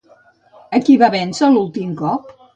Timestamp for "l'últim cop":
1.53-2.35